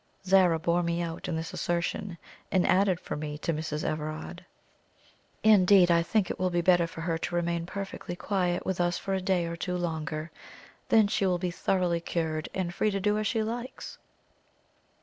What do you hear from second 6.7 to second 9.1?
for her to remain perfectly quiet with us